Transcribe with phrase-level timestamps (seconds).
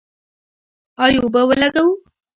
[1.03, 1.91] آیا اوبه ولګوو؟